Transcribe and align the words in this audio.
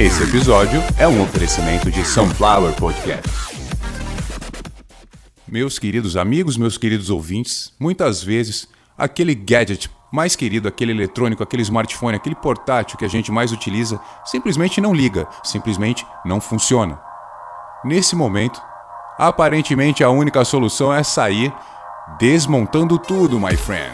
Esse 0.00 0.22
episódio 0.22 0.82
é 0.98 1.06
um 1.06 1.22
oferecimento 1.22 1.90
de 1.90 2.02
Sunflower 2.06 2.74
Podcast. 2.74 3.22
Meus 5.46 5.78
queridos 5.78 6.16
amigos, 6.16 6.56
meus 6.56 6.78
queridos 6.78 7.10
ouvintes, 7.10 7.74
muitas 7.78 8.22
vezes 8.22 8.66
aquele 8.96 9.34
gadget 9.34 9.90
mais 10.10 10.34
querido, 10.34 10.66
aquele 10.66 10.92
eletrônico, 10.92 11.42
aquele 11.42 11.60
smartphone, 11.60 12.16
aquele 12.16 12.34
portátil 12.34 12.96
que 12.96 13.04
a 13.04 13.08
gente 13.08 13.30
mais 13.30 13.52
utiliza, 13.52 14.00
simplesmente 14.24 14.80
não 14.80 14.94
liga, 14.94 15.28
simplesmente 15.44 16.06
não 16.24 16.40
funciona. 16.40 16.98
Nesse 17.84 18.16
momento, 18.16 18.58
aparentemente 19.18 20.02
a 20.02 20.08
única 20.08 20.42
solução 20.46 20.94
é 20.94 21.02
sair 21.02 21.52
desmontando 22.18 22.98
tudo, 22.98 23.38
my 23.38 23.54
friend. 23.54 23.92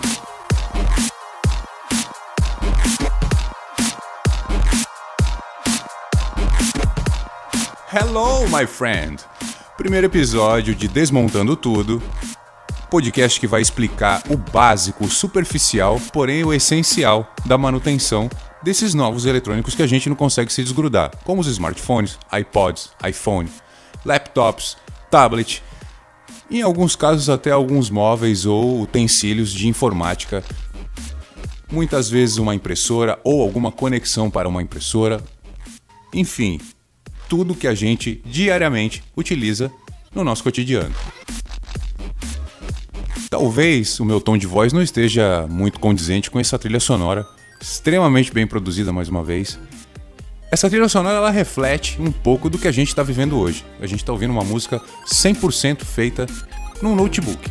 Hello, 7.98 8.46
my 8.48 8.66
friend! 8.66 9.24
Primeiro 9.78 10.06
episódio 10.06 10.74
de 10.74 10.86
Desmontando 10.86 11.56
Tudo, 11.56 12.02
podcast 12.90 13.40
que 13.40 13.46
vai 13.46 13.62
explicar 13.62 14.22
o 14.28 14.36
básico, 14.36 15.06
o 15.06 15.10
superficial, 15.10 15.98
porém 16.12 16.44
o 16.44 16.52
essencial 16.52 17.26
da 17.46 17.56
manutenção 17.56 18.28
desses 18.62 18.92
novos 18.92 19.24
eletrônicos 19.24 19.74
que 19.74 19.82
a 19.82 19.86
gente 19.86 20.10
não 20.10 20.14
consegue 20.14 20.52
se 20.52 20.62
desgrudar, 20.62 21.10
como 21.24 21.40
os 21.40 21.46
smartphones, 21.46 22.18
iPods, 22.38 22.90
iPhone, 23.08 23.48
laptops, 24.04 24.76
tablet, 25.10 25.62
em 26.50 26.60
alguns 26.60 26.94
casos 26.96 27.30
até 27.30 27.50
alguns 27.50 27.88
móveis 27.88 28.44
ou 28.44 28.82
utensílios 28.82 29.50
de 29.50 29.68
informática, 29.68 30.44
muitas 31.72 32.10
vezes 32.10 32.36
uma 32.36 32.54
impressora 32.54 33.18
ou 33.24 33.40
alguma 33.40 33.72
conexão 33.72 34.28
para 34.30 34.46
uma 34.46 34.60
impressora, 34.60 35.24
enfim, 36.12 36.60
tudo 37.28 37.54
que 37.54 37.66
a 37.66 37.74
gente 37.74 38.20
diariamente 38.24 39.02
utiliza 39.16 39.72
no 40.14 40.24
nosso 40.24 40.42
cotidiano. 40.42 40.94
Talvez 43.28 43.98
o 44.00 44.04
meu 44.04 44.20
tom 44.20 44.38
de 44.38 44.46
voz 44.46 44.72
não 44.72 44.80
esteja 44.80 45.46
muito 45.48 45.80
condizente 45.80 46.30
com 46.30 46.38
essa 46.38 46.58
trilha 46.58 46.80
sonora, 46.80 47.26
extremamente 47.60 48.32
bem 48.32 48.46
produzida 48.46 48.92
mais 48.92 49.08
uma 49.08 49.22
vez. 49.22 49.58
Essa 50.50 50.70
trilha 50.70 50.88
sonora 50.88 51.16
ela 51.16 51.30
reflete 51.30 52.00
um 52.00 52.12
pouco 52.12 52.48
do 52.48 52.56
que 52.56 52.68
a 52.68 52.72
gente 52.72 52.88
está 52.88 53.02
vivendo 53.02 53.36
hoje. 53.36 53.64
A 53.80 53.86
gente 53.86 54.00
está 54.00 54.12
ouvindo 54.12 54.30
uma 54.30 54.44
música 54.44 54.80
100% 55.06 55.84
feita 55.84 56.26
num 56.80 56.94
notebook. 56.94 57.50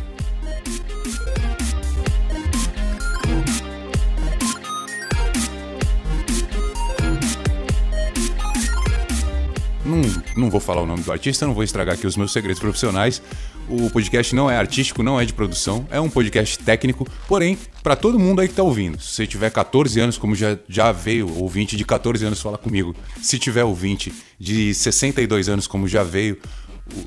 Não, 9.86 10.02
não 10.36 10.50
vou 10.50 10.60
falar 10.60 10.82
o 10.82 10.86
nome 10.86 11.02
do 11.02 11.12
artista, 11.12 11.46
não 11.46 11.54
vou 11.54 11.62
estragar 11.62 11.94
aqui 11.94 12.06
os 12.06 12.16
meus 12.16 12.32
segredos 12.32 12.58
profissionais. 12.58 13.22
O 13.68 13.88
podcast 13.88 14.34
não 14.34 14.50
é 14.50 14.56
artístico, 14.56 15.02
não 15.02 15.20
é 15.20 15.24
de 15.24 15.32
produção, 15.32 15.86
é 15.90 16.00
um 16.00 16.10
podcast 16.10 16.58
técnico, 16.58 17.06
porém, 17.28 17.56
para 17.82 17.94
todo 17.94 18.18
mundo 18.18 18.40
aí 18.40 18.48
que 18.48 18.54
tá 18.54 18.64
ouvindo. 18.64 19.00
Se 19.00 19.14
você 19.14 19.26
tiver 19.26 19.50
14 19.50 19.98
anos, 20.00 20.18
como 20.18 20.34
já, 20.34 20.58
já 20.68 20.90
veio 20.90 21.32
ouvinte 21.36 21.76
de 21.76 21.84
14 21.84 22.24
anos 22.24 22.42
falar 22.42 22.58
comigo, 22.58 22.94
se 23.22 23.38
tiver 23.38 23.62
ouvinte 23.62 24.12
de 24.38 24.74
62 24.74 25.48
anos, 25.48 25.66
como 25.66 25.86
já 25.86 26.02
veio, 26.02 26.38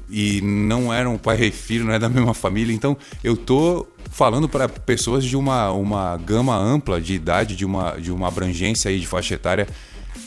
e 0.09 0.41
não 0.41 0.93
era 0.93 1.09
um 1.09 1.17
pai 1.17 1.41
e 1.45 1.51
filho, 1.51 1.85
não 1.85 1.93
é 1.93 1.99
da 1.99 2.09
mesma 2.09 2.33
família, 2.33 2.73
então 2.73 2.97
eu 3.23 3.35
tô 3.35 3.87
falando 4.09 4.47
para 4.47 4.67
pessoas 4.67 5.23
de 5.23 5.37
uma, 5.37 5.71
uma 5.71 6.17
gama 6.17 6.57
ampla 6.57 6.99
de 6.99 7.13
idade, 7.13 7.55
de 7.55 7.65
uma, 7.65 7.91
de 7.97 8.11
uma 8.11 8.27
abrangência 8.27 8.89
aí 8.89 8.99
de 8.99 9.07
faixa 9.07 9.35
etária 9.35 9.67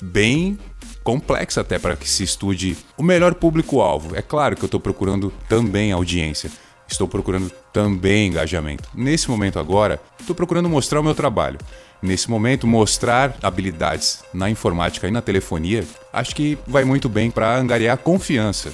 bem 0.02 0.58
complexa 1.02 1.60
até 1.60 1.78
para 1.78 1.96
que 1.96 2.08
se 2.08 2.22
estude 2.22 2.76
o 2.96 3.02
melhor 3.02 3.34
público-alvo. 3.34 4.16
É 4.16 4.22
claro 4.22 4.56
que 4.56 4.62
eu 4.62 4.66
estou 4.66 4.80
procurando 4.80 5.32
também 5.48 5.92
audiência. 5.92 6.50
Estou 6.88 7.08
procurando 7.08 7.50
também 7.72 8.28
engajamento. 8.28 8.88
Nesse 8.94 9.30
momento 9.30 9.58
agora, 9.58 10.00
estou 10.20 10.36
procurando 10.36 10.68
mostrar 10.68 11.00
o 11.00 11.04
meu 11.04 11.14
trabalho. 11.14 11.58
Nesse 12.02 12.28
momento, 12.28 12.66
mostrar 12.66 13.36
habilidades 13.42 14.24
na 14.34 14.50
informática 14.50 15.06
e 15.06 15.10
na 15.10 15.22
telefonia, 15.22 15.86
acho 16.12 16.34
que 16.34 16.58
vai 16.66 16.84
muito 16.84 17.08
bem 17.08 17.30
para 17.30 17.56
angariar 17.56 17.96
confiança, 17.96 18.72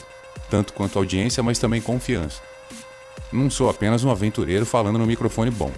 tanto 0.50 0.72
quanto 0.72 0.98
audiência, 0.98 1.42
mas 1.42 1.58
também 1.58 1.80
confiança. 1.80 2.40
Não 3.30 3.50
sou 3.50 3.68
apenas 3.68 4.02
um 4.02 4.10
aventureiro 4.10 4.64
falando 4.64 4.98
no 4.98 5.06
microfone 5.06 5.50
bom. 5.50 5.70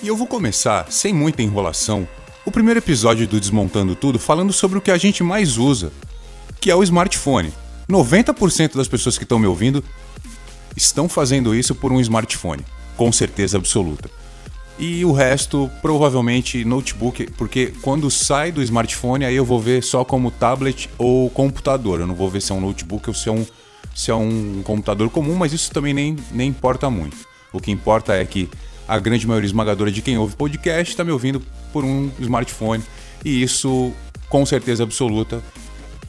E 0.00 0.08
eu 0.08 0.16
vou 0.16 0.26
começar, 0.26 0.90
sem 0.90 1.12
muita 1.12 1.42
enrolação, 1.42 2.08
o 2.44 2.50
primeiro 2.50 2.78
episódio 2.78 3.26
do 3.26 3.38
Desmontando 3.38 3.94
Tudo 3.94 4.18
falando 4.18 4.52
sobre 4.52 4.78
o 4.78 4.80
que 4.80 4.90
a 4.90 4.98
gente 4.98 5.22
mais 5.22 5.58
usa, 5.58 5.92
que 6.60 6.70
é 6.70 6.74
o 6.74 6.82
smartphone. 6.82 7.52
90% 7.88 8.76
das 8.76 8.88
pessoas 8.88 9.16
que 9.16 9.24
estão 9.24 9.38
me 9.38 9.46
ouvindo 9.46 9.82
estão 10.76 11.08
fazendo 11.08 11.54
isso 11.54 11.74
por 11.74 11.92
um 11.92 12.00
smartphone, 12.00 12.64
com 12.96 13.12
certeza 13.12 13.58
absoluta. 13.58 14.10
E 14.78 15.04
o 15.04 15.12
resto, 15.12 15.70
provavelmente 15.80 16.64
notebook, 16.64 17.30
porque 17.32 17.72
quando 17.82 18.10
sai 18.10 18.50
do 18.50 18.62
smartphone, 18.62 19.24
aí 19.24 19.36
eu 19.36 19.44
vou 19.44 19.60
ver 19.60 19.82
só 19.84 20.04
como 20.04 20.30
tablet 20.30 20.88
ou 20.98 21.30
computador. 21.30 22.00
Eu 22.00 22.06
não 22.06 22.14
vou 22.14 22.28
ver 22.28 22.40
se 22.40 22.50
é 22.50 22.54
um 22.54 22.60
notebook 22.60 23.08
ou 23.08 23.14
se 23.14 23.28
é 23.28 23.32
um, 23.32 23.46
se 23.94 24.10
é 24.10 24.14
um 24.14 24.62
computador 24.64 25.08
comum, 25.10 25.36
mas 25.36 25.52
isso 25.52 25.70
também 25.70 25.94
nem, 25.94 26.16
nem 26.32 26.48
importa 26.48 26.90
muito. 26.90 27.16
O 27.52 27.60
que 27.60 27.70
importa 27.70 28.14
é 28.14 28.24
que 28.24 28.48
a 28.86 28.98
grande 28.98 29.26
maioria 29.26 29.46
esmagadora 29.46 29.90
de 29.90 30.02
quem 30.02 30.18
ouve 30.18 30.36
podcast 30.36 30.92
está 30.92 31.04
me 31.04 31.12
ouvindo 31.12 31.42
por 31.72 31.84
um 31.84 32.10
smartphone 32.20 32.82
e 33.24 33.42
isso, 33.42 33.92
com 34.28 34.44
certeza 34.44 34.82
absoluta, 34.82 35.42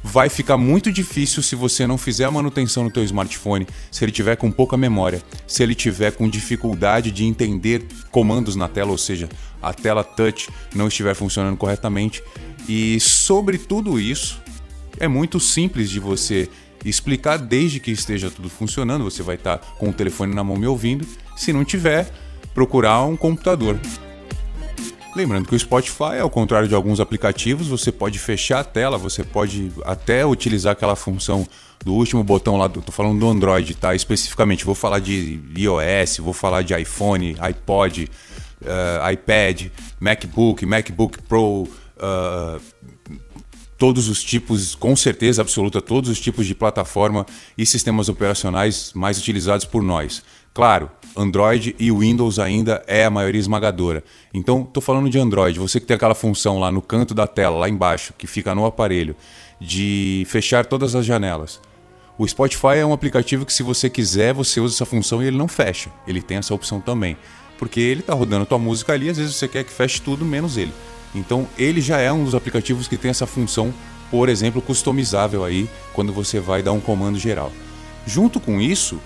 vai 0.03 0.27
ficar 0.27 0.57
muito 0.57 0.91
difícil 0.91 1.41
se 1.41 1.55
você 1.55 1.87
não 1.87 1.97
fizer 1.97 2.25
a 2.25 2.31
manutenção 2.31 2.83
no 2.83 2.91
teu 2.91 3.03
smartphone, 3.03 3.65
se 3.89 4.03
ele 4.03 4.11
tiver 4.11 4.35
com 4.35 4.51
pouca 4.51 4.75
memória, 4.75 5.23
se 5.47 5.63
ele 5.63 5.73
tiver 5.73 6.11
com 6.11 6.27
dificuldade 6.27 7.09
de 7.09 7.23
entender 7.23 7.85
comandos 8.11 8.55
na 8.55 8.67
tela, 8.67 8.91
ou 8.91 8.97
seja, 8.97 9.29
a 9.61 9.73
tela 9.73 10.03
touch 10.03 10.49
não 10.75 10.89
estiver 10.89 11.15
funcionando 11.15 11.55
corretamente. 11.55 12.21
E 12.67 12.99
sobre 12.99 13.57
tudo 13.57 13.99
isso, 13.99 14.41
é 14.99 15.07
muito 15.07 15.39
simples 15.39 15.89
de 15.89 15.99
você 15.99 16.49
explicar 16.83 17.37
desde 17.37 17.79
que 17.79 17.91
esteja 17.91 18.29
tudo 18.29 18.49
funcionando, 18.49 19.05
você 19.05 19.23
vai 19.23 19.35
estar 19.35 19.57
com 19.57 19.89
o 19.89 19.93
telefone 19.93 20.35
na 20.35 20.43
mão 20.43 20.57
me 20.57 20.67
ouvindo. 20.67 21.07
Se 21.37 21.53
não 21.53 21.63
tiver, 21.63 22.11
procurar 22.53 23.03
um 23.03 23.15
computador. 23.15 23.79
Lembrando 25.15 25.47
que 25.47 25.55
o 25.55 25.59
Spotify, 25.59 26.17
ao 26.19 26.29
contrário 26.29 26.67
de 26.67 26.73
alguns 26.73 26.99
aplicativos, 26.99 27.67
você 27.67 27.91
pode 27.91 28.17
fechar 28.17 28.61
a 28.61 28.63
tela, 28.63 28.97
você 28.97 29.23
pode 29.23 29.71
até 29.85 30.25
utilizar 30.25 30.73
aquela 30.73 30.95
função 30.95 31.47
do 31.85 31.93
último 31.93 32.23
botão 32.23 32.57
lá, 32.57 32.67
do, 32.67 32.81
tô 32.81 32.91
falando 32.91 33.19
do 33.19 33.29
Android, 33.29 33.75
tá? 33.75 33.93
Especificamente, 33.93 34.65
vou 34.65 34.73
falar 34.73 34.99
de 34.99 35.39
iOS, 35.55 36.17
vou 36.17 36.33
falar 36.33 36.63
de 36.63 36.73
iPhone, 36.79 37.35
iPod, 37.39 38.09
uh, 38.61 39.11
iPad, 39.11 39.67
MacBook, 39.99 40.65
MacBook 40.65 41.21
Pro, 41.23 41.63
uh, 41.63 42.61
todos 43.77 44.07
os 44.07 44.23
tipos, 44.23 44.73
com 44.73 44.95
certeza 44.95 45.41
absoluta, 45.41 45.81
todos 45.81 46.09
os 46.09 46.19
tipos 46.19 46.47
de 46.47 46.55
plataforma 46.55 47.25
e 47.55 47.65
sistemas 47.65 48.09
operacionais 48.09 48.91
mais 48.95 49.19
utilizados 49.19 49.65
por 49.65 49.83
nós. 49.83 50.23
Claro, 50.53 50.89
Android 51.15 51.75
e 51.79 51.91
Windows 51.91 52.39
ainda 52.39 52.83
é 52.87 53.05
a 53.05 53.09
maioria 53.09 53.39
esmagadora. 53.39 54.03
Então, 54.33 54.61
estou 54.61 54.81
falando 54.81 55.09
de 55.09 55.19
Android. 55.19 55.59
Você 55.59 55.79
que 55.79 55.85
tem 55.85 55.95
aquela 55.95 56.15
função 56.15 56.59
lá 56.59 56.71
no 56.71 56.81
canto 56.81 57.13
da 57.13 57.27
tela, 57.27 57.57
lá 57.57 57.69
embaixo, 57.69 58.13
que 58.17 58.25
fica 58.25 58.55
no 58.55 58.65
aparelho, 58.65 59.15
de 59.59 60.25
fechar 60.27 60.65
todas 60.65 60.95
as 60.95 61.05
janelas. 61.05 61.61
O 62.17 62.27
Spotify 62.27 62.77
é 62.77 62.85
um 62.85 62.93
aplicativo 62.93 63.45
que, 63.45 63.53
se 63.53 63.63
você 63.63 63.89
quiser, 63.89 64.33
você 64.33 64.59
usa 64.59 64.75
essa 64.75 64.85
função 64.85 65.21
e 65.21 65.27
ele 65.27 65.37
não 65.37 65.47
fecha. 65.47 65.89
Ele 66.07 66.21
tem 66.21 66.37
essa 66.37 66.53
opção 66.53 66.79
também. 66.79 67.17
Porque 67.57 67.79
ele 67.79 68.01
está 68.01 68.13
rodando 68.13 68.43
a 68.43 68.45
tua 68.45 68.59
música 68.59 68.93
ali, 68.93 69.09
às 69.09 69.17
vezes 69.17 69.35
você 69.35 69.47
quer 69.47 69.63
que 69.63 69.71
feche 69.71 70.01
tudo 70.01 70.25
menos 70.25 70.57
ele. 70.57 70.73
Então, 71.15 71.47
ele 71.57 71.79
já 71.79 71.99
é 71.99 72.11
um 72.11 72.23
dos 72.23 72.35
aplicativos 72.35 72.87
que 72.87 72.97
tem 72.97 73.11
essa 73.11 73.27
função, 73.27 73.73
por 74.09 74.29
exemplo, 74.29 74.61
customizável 74.61 75.45
aí, 75.45 75.69
quando 75.93 76.11
você 76.11 76.39
vai 76.39 76.61
dar 76.61 76.71
um 76.71 76.79
comando 76.79 77.19
geral. 77.19 77.51
Junto 78.05 78.39
com 78.39 78.59
isso, 78.59 78.99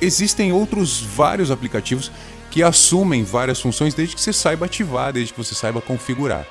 existem 0.00 0.52
outros 0.52 1.00
vários 1.00 1.50
aplicativos 1.50 2.10
que 2.50 2.62
assumem 2.62 3.24
várias 3.24 3.60
funções 3.60 3.94
desde 3.94 4.14
que 4.14 4.20
você 4.20 4.32
saiba 4.32 4.66
ativar, 4.66 5.12
desde 5.12 5.32
que 5.32 5.38
você 5.38 5.54
saiba 5.54 5.80
configurar. 5.80 6.46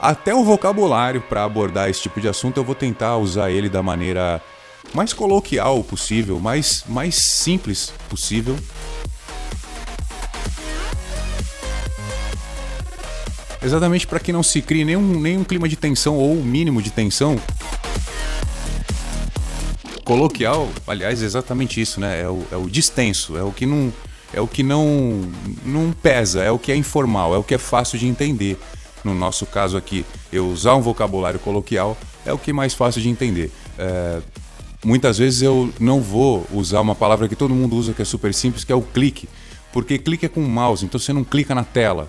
Até 0.00 0.34
o 0.34 0.44
vocabulário 0.44 1.20
para 1.20 1.44
abordar 1.44 1.90
esse 1.90 2.02
tipo 2.02 2.20
de 2.20 2.28
assunto 2.28 2.56
eu 2.56 2.64
vou 2.64 2.74
tentar 2.74 3.16
usar 3.16 3.50
ele 3.50 3.68
da 3.68 3.82
maneira 3.82 4.40
mais 4.94 5.12
coloquial 5.12 5.82
possível, 5.82 6.38
mais, 6.38 6.84
mais 6.86 7.16
simples 7.16 7.92
possível. 8.08 8.56
Exatamente 13.60 14.06
para 14.06 14.20
que 14.20 14.32
não 14.32 14.42
se 14.42 14.62
crie 14.62 14.84
nenhum, 14.84 15.20
nenhum 15.20 15.42
clima 15.42 15.68
de 15.68 15.74
tensão 15.76 16.16
ou 16.16 16.36
mínimo 16.36 16.80
de 16.80 16.90
tensão 16.90 17.36
coloquial, 20.08 20.70
aliás, 20.86 21.22
é 21.22 21.26
exatamente 21.26 21.78
isso, 21.78 22.00
né? 22.00 22.22
É 22.22 22.28
o, 22.30 22.42
é 22.50 22.56
o 22.56 22.66
distenso, 22.66 23.36
é 23.36 23.42
o 23.42 23.52
que 23.52 23.66
não 23.66 23.92
é 24.32 24.40
o 24.40 24.48
que 24.48 24.62
não 24.62 25.20
não 25.66 25.92
pesa, 25.92 26.42
é 26.42 26.50
o 26.50 26.58
que 26.58 26.72
é 26.72 26.76
informal, 26.76 27.34
é 27.34 27.38
o 27.38 27.44
que 27.44 27.54
é 27.54 27.58
fácil 27.58 27.98
de 27.98 28.06
entender. 28.06 28.56
no 29.04 29.14
nosso 29.14 29.44
caso 29.44 29.76
aqui, 29.76 30.06
eu 30.32 30.48
usar 30.48 30.74
um 30.76 30.80
vocabulário 30.80 31.38
coloquial, 31.38 31.94
é 32.24 32.32
o 32.32 32.38
que 32.38 32.50
é 32.50 32.54
mais 32.54 32.72
fácil 32.72 33.02
de 33.02 33.08
entender. 33.10 33.50
É, 33.78 34.20
muitas 34.82 35.18
vezes 35.18 35.42
eu 35.42 35.70
não 35.78 36.00
vou 36.00 36.46
usar 36.54 36.80
uma 36.80 36.94
palavra 36.94 37.28
que 37.28 37.36
todo 37.36 37.54
mundo 37.54 37.76
usa, 37.76 37.92
que 37.92 38.00
é 38.00 38.04
super 38.04 38.32
simples, 38.32 38.64
que 38.64 38.72
é 38.72 38.74
o 38.74 38.82
clique. 38.82 39.28
Porque 39.74 39.98
clique 39.98 40.24
é 40.24 40.28
com 40.28 40.40
o 40.40 40.48
mouse, 40.48 40.86
então 40.86 40.98
você 40.98 41.12
não 41.12 41.22
clica 41.22 41.54
na 41.54 41.64
tela. 41.64 42.08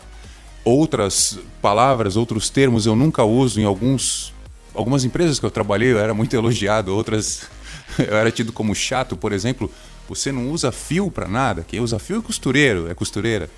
Outras 0.64 1.38
palavras, 1.62 2.16
outros 2.16 2.50
termos 2.50 2.86
eu 2.86 2.96
nunca 2.96 3.24
uso 3.26 3.60
em 3.60 3.66
alguns, 3.66 4.34
algumas 4.74 5.04
empresas 5.04 5.38
que 5.38 5.46
eu 5.46 5.52
trabalhei, 5.52 5.92
eu 5.92 6.00
era 6.00 6.14
muito 6.14 6.34
elogiado, 6.34 6.96
outras 6.96 7.59
eu 8.08 8.16
era 8.16 8.32
tido 8.32 8.54
como 8.54 8.74
chato, 8.74 9.18
por 9.18 9.32
exemplo, 9.32 9.72
você 10.08 10.32
não 10.32 10.50
usa 10.50 10.72
fio 10.72 11.12
para 11.12 11.28
nada, 11.28 11.66
quem 11.68 11.80
usa 11.80 12.00
fio 12.00 12.20
é 12.20 12.22
costureiro, 12.22 12.90
é 12.90 12.94
costureira. 12.94 13.50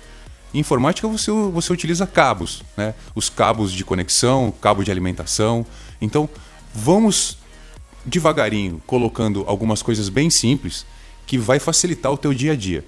Em 0.52 0.58
informática 0.58 1.08
você, 1.08 1.30
você 1.30 1.72
utiliza 1.72 2.06
cabos, 2.06 2.62
né? 2.76 2.94
Os 3.14 3.30
cabos 3.30 3.72
de 3.72 3.84
conexão, 3.84 4.52
cabo 4.60 4.84
de 4.84 4.90
alimentação. 4.90 5.64
Então, 6.00 6.28
vamos 6.74 7.38
devagarinho 8.04 8.82
colocando 8.86 9.44
algumas 9.46 9.80
coisas 9.80 10.08
bem 10.10 10.28
simples 10.28 10.84
que 11.26 11.38
vai 11.38 11.58
facilitar 11.58 12.12
o 12.12 12.18
teu 12.18 12.34
dia 12.34 12.52
a 12.52 12.56
dia. 12.56 12.84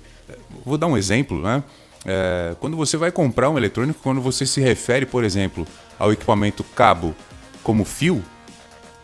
Vou 0.64 0.76
dar 0.76 0.88
um 0.88 0.96
exemplo, 0.96 1.40
né? 1.40 1.62
É, 2.04 2.54
quando 2.60 2.76
você 2.76 2.98
vai 2.98 3.10
comprar 3.10 3.48
um 3.48 3.56
eletrônico, 3.56 3.98
quando 4.02 4.20
você 4.20 4.44
se 4.44 4.60
refere, 4.60 5.06
por 5.06 5.24
exemplo, 5.24 5.66
ao 5.98 6.12
equipamento 6.12 6.62
cabo 6.62 7.14
como 7.62 7.82
fio, 7.82 8.22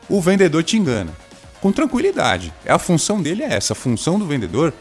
o 0.07 0.21
vendedor 0.21 0.63
te 0.63 0.77
engana. 0.77 1.13
Com 1.61 1.73
tranquilidade. 1.73 2.53
A 2.67 2.79
função 2.79 3.21
dele 3.21 3.43
é 3.43 3.55
essa. 3.55 3.75
A 3.75 3.77
função 3.77 4.19
do 4.19 4.27
vendedor, 4.27 4.73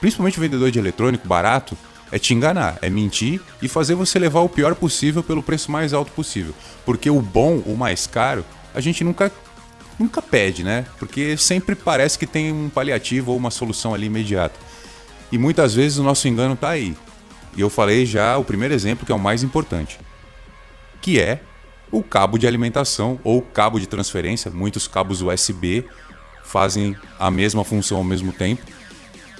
principalmente 0.00 0.38
o 0.38 0.40
vendedor 0.40 0.70
de 0.70 0.78
eletrônico 0.78 1.26
barato, 1.26 1.76
é 2.10 2.18
te 2.18 2.32
enganar, 2.32 2.78
é 2.80 2.88
mentir 2.88 3.40
e 3.60 3.68
fazer 3.68 3.94
você 3.94 4.18
levar 4.18 4.40
o 4.40 4.48
pior 4.48 4.74
possível 4.74 5.22
pelo 5.22 5.42
preço 5.42 5.70
mais 5.70 5.92
alto 5.92 6.12
possível. 6.12 6.54
Porque 6.84 7.10
o 7.10 7.20
bom, 7.20 7.58
o 7.66 7.76
mais 7.76 8.06
caro, 8.06 8.44
a 8.74 8.80
gente 8.80 9.04
nunca 9.04 9.30
nunca 9.98 10.22
pede, 10.22 10.62
né? 10.62 10.86
Porque 10.98 11.36
sempre 11.36 11.74
parece 11.74 12.16
que 12.16 12.26
tem 12.26 12.52
um 12.52 12.68
paliativo 12.68 13.32
ou 13.32 13.36
uma 13.36 13.50
solução 13.50 13.92
ali 13.92 14.06
imediata. 14.06 14.58
E 15.32 15.36
muitas 15.36 15.74
vezes 15.74 15.98
o 15.98 16.04
nosso 16.04 16.28
engano 16.28 16.54
está 16.54 16.70
aí. 16.70 16.96
E 17.56 17.60
eu 17.60 17.68
falei 17.68 18.06
já 18.06 18.38
o 18.38 18.44
primeiro 18.44 18.72
exemplo, 18.72 19.04
que 19.04 19.10
é 19.10 19.14
o 19.14 19.18
mais 19.18 19.42
importante, 19.42 19.98
que 21.00 21.20
é 21.20 21.40
o 21.90 22.02
cabo 22.02 22.38
de 22.38 22.46
alimentação 22.46 23.18
ou 23.24 23.42
cabo 23.42 23.80
de 23.80 23.88
transferência. 23.88 24.50
Muitos 24.50 24.86
cabos 24.86 25.20
USB 25.20 25.84
fazem 26.48 26.96
a 27.18 27.30
mesma 27.30 27.64
função 27.64 27.98
ao 27.98 28.04
mesmo 28.04 28.32
tempo 28.32 28.62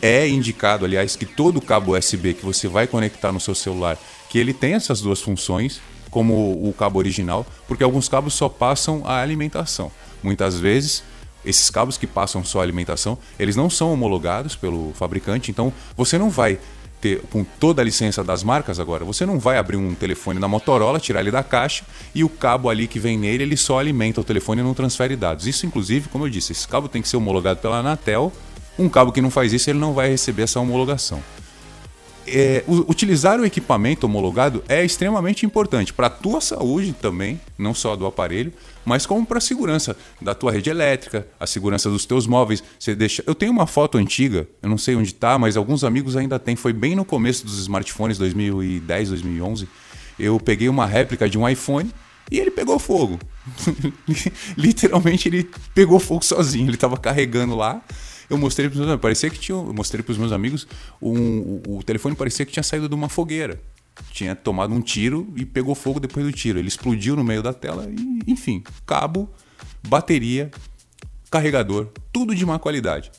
é 0.01 0.29
indicado, 0.29 0.85
aliás, 0.85 1.17
que 1.17 1.27
todo 1.27 1.61
cabo 1.61 1.97
USB 1.97 2.35
que 2.35 2.45
você 2.45 2.69
vai 2.69 2.87
conectar 2.87 3.33
no 3.33 3.41
seu 3.41 3.55
celular, 3.55 3.99
que 4.29 4.39
ele 4.39 4.53
tem 4.53 4.75
essas 4.75 5.01
duas 5.01 5.21
funções, 5.21 5.81
como 6.11 6.53
o 6.67 6.73
cabo 6.73 6.99
original, 6.99 7.47
porque 7.67 7.85
alguns 7.85 8.09
cabos 8.09 8.35
só 8.35 8.49
passam 8.49 9.03
a 9.05 9.21
alimentação. 9.21 9.91
Muitas 10.23 10.59
vezes, 10.59 11.03
esses 11.45 11.69
cabos 11.71 11.99
que 11.99 12.07
passam 12.07 12.45
só 12.45 12.61
a 12.61 12.63
alimentação, 12.63 13.19
eles 13.39 13.57
não 13.57 13.69
são 13.69 13.93
homologados 13.93 14.57
pelo 14.57 14.93
fabricante, 14.95 15.51
então 15.51 15.73
você 15.97 16.19
não 16.19 16.31
vai 16.31 16.59
ter, 17.01 17.23
com 17.31 17.45
toda 17.45 17.83
a 17.83 17.85
licença 17.85 18.25
das 18.25 18.43
marcas 18.43 18.81
agora, 18.81 19.05
você 19.05 19.25
não 19.25 19.39
vai 19.39 19.59
abrir 19.59 19.77
um 19.77 19.95
telefone 19.95 20.41
da 20.41 20.49
Motorola, 20.49 20.99
tirar 20.99 21.21
ele 21.21 21.31
da 21.31 21.43
caixa 21.43 21.85
e 22.15 22.25
o 22.25 22.29
cabo 22.29 22.69
ali 22.69 22.87
que 22.87 22.99
vem 22.99 23.19
nele, 23.19 23.45
ele 23.45 23.57
só 23.57 23.79
alimenta 23.79 24.21
o 24.21 24.25
telefone 24.25 24.61
e 24.61 24.65
não 24.65 24.75
transfere 24.75 25.17
dados. 25.17 25.47
Isso, 25.47 25.67
inclusive, 25.67 26.09
como 26.09 26.27
eu 26.27 26.31
disse, 26.31 26.53
esse 26.53 26.67
cabo 26.67 26.89
tem 26.89 27.01
que 27.03 27.09
ser 27.09 27.17
homologado 27.17 27.61
pela 27.61 27.79
Anatel 27.79 28.33
um 28.79 28.89
cabo 28.89 29.11
que 29.11 29.21
não 29.21 29.31
faz 29.31 29.53
isso, 29.53 29.69
ele 29.69 29.79
não 29.79 29.93
vai 29.93 30.09
receber 30.09 30.43
essa 30.43 30.61
homologação. 30.61 31.21
É, 32.31 32.65
utilizar 32.67 33.41
o 33.41 33.45
equipamento 33.45 34.07
homologado 34.07 34.63
é 34.69 34.85
extremamente 34.85 35.47
importante 35.47 35.93
para 35.93 36.09
a 36.09 36.11
tua 36.11 36.41
saúde 36.41 36.93
também, 36.93 37.41
não 37.57 37.73
só 37.73 37.97
do 37.97 38.07
aparelho, 38.07 38.53
mas 38.85 39.07
como 39.07 39.27
para 39.27 39.39
a 39.39 39.41
segurança 39.41 39.97
da 40.21 40.35
tua 40.35 40.53
rede 40.53 40.71
elétrica, 40.71 41.27
a 41.39 41.47
segurança 41.47 41.91
dos 41.91 42.07
teus 42.07 42.27
móveis. 42.27 42.63
Você 42.79 42.95
deixa, 42.95 43.23
eu 43.27 43.35
tenho 43.35 43.53
uma 43.53 43.67
foto 43.67 43.99
antiga, 43.99 44.49
eu 44.63 44.69
não 44.69 44.79
sei 44.79 44.97
onde 44.97 45.09
está, 45.09 45.39
mas 45.39 45.57
alguns 45.57 45.85
amigos 45.85 46.17
ainda 46.17 46.39
têm. 46.39 46.57
Foi 46.57 46.73
bem 46.73 46.95
no 46.95 47.05
começo 47.05 47.45
dos 47.45 47.59
smartphones, 47.59 48.19
2010, 48.19 49.11
2011. 49.11 49.69
Eu 50.19 50.39
peguei 50.41 50.69
uma 50.69 50.87
réplica 50.87 51.29
de 51.29 51.39
um 51.39 51.49
iPhone 51.49 51.93
e 52.31 52.39
ele 52.39 52.51
pegou 52.51 52.79
fogo. 52.79 53.19
Literalmente 54.57 55.29
ele 55.29 55.49
pegou 55.75 55.99
fogo 55.99 56.25
sozinho. 56.25 56.67
Ele 56.67 56.75
estava 56.75 56.97
carregando 56.97 57.55
lá 57.55 57.83
eu 58.29 58.37
mostrei 58.37 58.69
para 58.69 58.75
os 58.75 58.79
meus 58.79 58.89
amigos, 58.89 59.03
parecia 59.03 59.31
que 59.31 59.39
tinha, 59.39 59.57
eu 59.57 59.73
mostrei 59.73 60.05
os 60.07 60.19
meus 60.19 60.33
amigos, 60.33 60.67
um, 61.01 61.61
o, 61.67 61.79
o 61.79 61.83
telefone 61.83 62.15
parecia 62.15 62.45
que 62.45 62.53
tinha 62.53 62.63
saído 62.63 62.89
de 62.89 62.95
uma 62.95 63.09
fogueira. 63.09 63.61
Tinha 64.13 64.35
tomado 64.37 64.73
um 64.73 64.81
tiro 64.81 65.33
e 65.37 65.45
pegou 65.45 65.75
fogo 65.75 65.99
depois 65.99 66.25
do 66.25 66.33
tiro. 66.33 66.59
Ele 66.59 66.69
explodiu 66.69 67.17
no 67.17 67.25
meio 67.25 67.43
da 67.43 67.53
tela 67.53 67.89
e, 67.91 68.31
enfim, 68.31 68.63
cabo, 68.87 69.29
bateria, 69.87 70.51
carregador, 71.31 71.89
tudo 72.13 72.35
de 72.35 72.47
má 72.47 72.59
qualidade. 72.59 73.11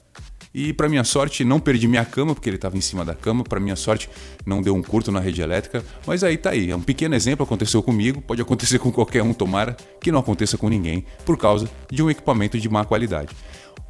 E 0.53 0.73
para 0.73 0.89
minha 0.89 1.03
sorte, 1.03 1.45
não 1.45 1.59
perdi 1.59 1.87
minha 1.87 2.03
cama, 2.03 2.33
porque 2.33 2.49
ele 2.49 2.55
estava 2.55 2.75
em 2.75 2.81
cima 2.81 3.05
da 3.05 3.13
cama. 3.13 3.43
Para 3.43 3.59
minha 3.59 3.75
sorte, 3.75 4.09
não 4.45 4.61
deu 4.61 4.73
um 4.73 4.81
curto 4.81 5.11
na 5.11 5.19
rede 5.19 5.41
elétrica. 5.41 5.83
Mas 6.07 6.23
aí 6.23 6.37
tá 6.37 6.49
aí. 6.49 6.71
É 6.71 6.75
um 6.75 6.81
pequeno 6.81 7.13
exemplo, 7.13 7.43
aconteceu 7.43 7.83
comigo, 7.83 8.19
pode 8.21 8.41
acontecer 8.41 8.79
com 8.79 8.91
qualquer 8.91 9.21
um, 9.21 9.31
tomara 9.31 9.77
que 10.01 10.11
não 10.11 10.19
aconteça 10.19 10.57
com 10.57 10.67
ninguém, 10.67 11.05
por 11.23 11.37
causa 11.37 11.69
de 11.91 12.01
um 12.01 12.09
equipamento 12.09 12.59
de 12.59 12.67
má 12.67 12.83
qualidade. 12.83 13.35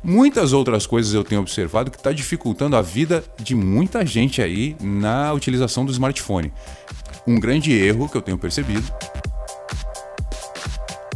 Muitas 0.02 0.54
outras 0.54 0.88
coisas 0.88 1.14
eu 1.14 1.24
tenho 1.24 1.42
observado 1.42 1.92
que 1.92 1.98
está 1.98 2.12
dificultando 2.14 2.76
a 2.76 2.82
vida 2.82 3.24
de 3.38 3.54
muita 3.54 4.06
gente 4.06 4.42
aí 4.42 4.76
na 4.80 5.34
utilização 5.34 5.86
do 5.86 5.92
smartphone. 5.92 6.54
Um 7.28 7.38
grande 7.40 7.74
erro 7.74 8.08
que 8.08 8.16
eu 8.16 8.22
tenho 8.22 8.38
percebido 8.38 8.90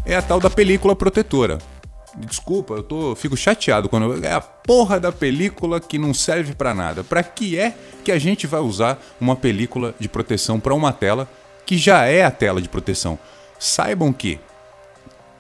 é 0.06 0.16
a 0.16 0.22
tal 0.22 0.40
da 0.40 0.50
película 0.50 0.96
protetora. 0.96 1.60
Desculpa, 2.16 2.76
eu 2.76 2.84
tô, 2.84 3.16
fico 3.16 3.36
chateado 3.36 3.88
quando 3.90 4.24
é 4.24 4.34
a 4.34 4.42
porra 4.42 5.00
da 5.00 5.12
película 5.12 5.80
que 5.80 5.98
não 5.98 6.14
serve 6.14 6.54
para 6.54 6.74
nada. 6.74 7.04
Para 7.04 7.24
que 7.24 7.58
é 7.58 7.74
que 8.04 8.12
a 8.12 8.20
gente 8.20 8.46
vai 8.46 8.60
usar 8.60 9.02
uma 9.20 9.36
película 9.36 9.96
de 9.98 10.10
proteção 10.10 10.60
para 10.60 10.74
uma 10.74 10.92
tela 10.92 11.28
que 11.66 11.78
já 11.78 12.06
é 12.06 12.24
a 12.24 12.30
tela 12.30 12.62
de 12.62 12.68
proteção? 12.68 13.18
Saibam 13.58 14.12
que 14.12 14.40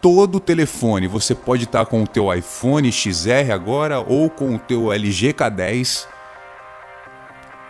todo 0.03 0.35
o 0.35 0.39
telefone. 0.41 1.07
Você 1.07 1.33
pode 1.33 1.63
estar 1.63 1.85
com 1.85 2.03
o 2.03 2.07
teu 2.07 2.31
iPhone 2.33 2.91
XR 2.91 3.53
agora 3.53 4.01
ou 4.01 4.29
com 4.29 4.53
o 4.53 4.59
teu 4.59 4.91
LG 4.91 5.33
K10. 5.33 6.05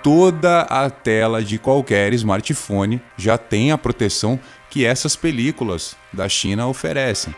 Toda 0.01 0.61
a 0.61 0.89
tela 0.89 1.43
de 1.43 1.59
qualquer 1.59 2.11
smartphone 2.13 2.99
já 3.15 3.37
tem 3.37 3.71
a 3.71 3.77
proteção 3.77 4.39
que 4.67 4.83
essas 4.83 5.15
películas 5.15 5.95
da 6.11 6.27
China 6.27 6.67
oferecem. 6.67 7.35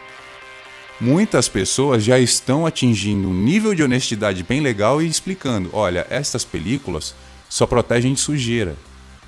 Muitas 1.00 1.50
pessoas 1.50 2.02
já 2.02 2.18
estão 2.18 2.66
atingindo 2.66 3.28
um 3.28 3.34
nível 3.34 3.76
de 3.76 3.84
honestidade 3.84 4.44
bem 4.44 4.62
legal 4.62 5.02
e 5.02 5.08
explicando: 5.08 5.70
olha, 5.74 6.08
essas 6.10 6.46
películas 6.46 7.14
só 7.50 7.68
protegem 7.68 8.14
de 8.14 8.22
sujeira. 8.22 8.78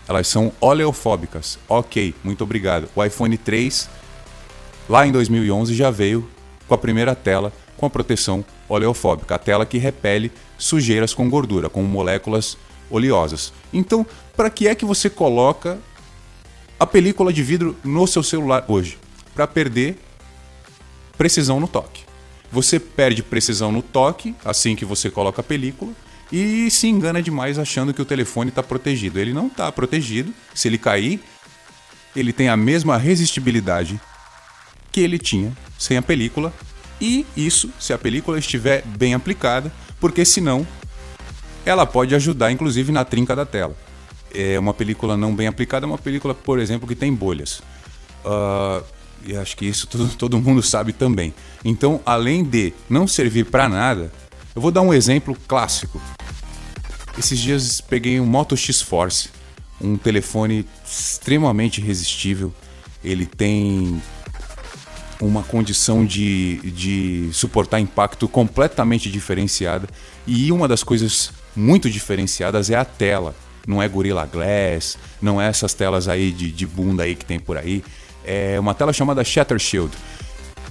Elas 0.08 0.30
são 0.30 0.54
oleofóbicas. 0.62 1.60
Ok, 1.68 2.16
muito 2.24 2.42
obrigado. 2.46 2.88
O 2.96 3.04
iPhone 3.04 3.38
3 3.38 3.90
lá 4.88 5.06
em 5.06 5.12
2011 5.12 5.74
já 5.76 5.92
veio 5.92 6.28
com 6.68 6.74
a 6.74 6.78
primeira 6.78 7.16
tela 7.16 7.52
com 7.78 7.86
a 7.86 7.90
proteção 7.90 8.44
oleofóbica, 8.68 9.36
a 9.36 9.40
tela 9.40 9.66
que 9.66 9.78
repele 9.78 10.32
sujeiras 10.58 11.14
com 11.14 11.30
gordura, 11.30 11.70
com 11.70 11.84
moléculas 11.84 12.58
oleosas. 12.90 13.54
Então, 13.72 14.06
para 14.36 14.50
que 14.50 14.68
é 14.68 14.76
que 14.76 14.84
você 14.84 15.10
coloca 15.10 15.78
a 16.80 16.86
película 16.86 17.32
de 17.32 17.44
vidro 17.44 17.76
no 17.84 18.08
seu 18.08 18.24
celular 18.24 18.66
hoje? 18.68 18.98
Para 19.34 19.46
perder 19.46 19.98
precisão 21.18 21.60
no 21.60 21.68
toque. 21.68 22.04
Você 22.52 22.80
perde 22.80 23.22
precisão 23.22 23.72
no 23.72 23.82
toque 23.82 24.36
assim 24.44 24.76
que 24.76 24.86
você 24.86 25.10
coloca 25.10 25.42
a 25.42 25.44
película 25.44 25.92
e 26.32 26.70
se 26.72 26.88
engana 26.88 27.22
demais 27.22 27.60
achando 27.60 27.94
que 27.94 28.02
o 28.02 28.06
telefone 28.06 28.50
está 28.50 28.64
protegido. 28.64 29.20
Ele 29.20 29.34
não 29.34 29.48
está 29.48 29.72
protegido. 29.72 30.34
Se 30.54 30.68
ele 30.68 30.78
cair, 30.78 31.20
ele 32.16 32.34
tem 32.34 32.50
a 32.50 32.58
mesma 32.58 32.98
resistibilidade 32.98 34.00
que 34.92 35.02
ele 35.02 35.18
tinha 35.18 35.52
sem 35.78 35.98
a 35.98 36.02
película. 36.02 36.54
E 37.00 37.26
isso 37.36 37.70
se 37.80 37.94
a 37.94 37.98
película 37.98 38.40
estiver 38.40 38.84
bem 38.86 39.14
aplicada, 39.14 39.72
porque 40.00 40.26
senão 40.26 40.66
ela 41.66 41.86
pode 41.86 42.16
ajudar 42.16 42.52
inclusive 42.52 42.92
na 42.92 43.06
trinca 43.06 43.36
da 43.36 43.46
tela. 43.46 43.76
É 44.34 44.58
uma 44.58 44.74
película 44.74 45.16
não 45.16 45.36
bem 45.36 45.48
aplicada 45.48 45.86
é 45.86 45.88
uma 45.88 45.98
película, 45.98 46.34
por 46.34 46.60
exemplo, 46.60 46.88
que 46.88 46.96
tem 46.96 47.14
bolhas. 47.14 47.62
Uh, 48.26 48.84
e 49.26 49.36
acho 49.36 49.56
que 49.58 49.66
isso 49.66 49.86
todo, 49.88 50.08
todo 50.16 50.40
mundo 50.40 50.62
sabe 50.62 50.94
também. 50.94 51.34
Então, 51.64 52.02
além 52.06 52.44
de 52.44 52.74
não 52.90 53.08
servir 53.08 53.46
para 53.46 53.70
nada, 53.70 54.12
eu 54.56 54.62
vou 54.62 54.72
dar 54.72 54.82
um 54.82 54.94
exemplo 54.94 55.38
clássico. 55.48 56.02
Esses 57.18 57.40
dias 57.40 57.82
peguei 57.82 58.20
um 58.20 58.26
Moto 58.26 58.56
X 58.56 58.82
Force, 58.82 59.30
um 59.82 59.98
telefone 59.98 60.66
extremamente 60.86 61.82
resistível. 61.82 62.54
Ele 63.04 63.26
tem 63.26 64.02
uma 65.20 65.44
condição 65.44 66.06
de, 66.06 66.58
de 66.72 67.30
suportar 67.34 67.80
impacto 67.80 68.28
completamente 68.28 69.10
diferenciada. 69.10 69.88
E 70.26 70.52
uma 70.52 70.68
das 70.68 70.84
coisas 70.84 71.32
muito 71.56 71.90
diferenciadas 71.90 72.70
é 72.70 72.76
a 72.76 72.86
tela. 72.86 73.36
Não 73.66 73.82
é 73.82 73.88
Gorilla 73.88 74.26
Glass, 74.26 74.98
não 75.22 75.42
é 75.42 75.48
essas 75.48 75.74
telas 75.74 76.08
aí 76.08 76.32
de, 76.32 76.52
de 76.52 76.66
bunda 76.66 77.04
aí 77.04 77.16
que 77.16 77.26
tem 77.26 77.40
por 77.40 77.58
aí. 77.58 77.84
é 78.24 78.60
uma 78.60 78.74
tela 78.74 78.94
chamada 78.94 79.24
Shatter 79.24 79.60
Shield. 79.60 79.92